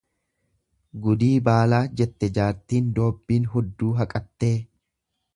[1.01, 4.51] Gudii baalaa, jette jaartiin doobbiin hudduu haqattee.